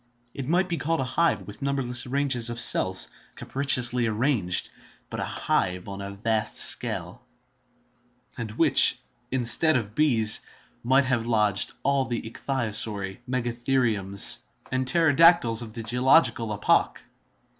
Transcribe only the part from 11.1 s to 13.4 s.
lodged all the ichthyosauri,